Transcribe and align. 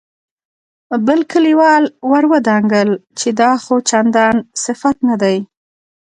بل 1.05 1.19
کليوال 1.31 1.83
ور 2.11 2.23
ودانګل 2.31 2.89
چې 3.19 3.29
دا 3.39 3.51
خو 3.63 3.75
چندان 3.89 4.35
صفت 4.63 4.95
نه 5.09 5.15
دی. 5.21 5.37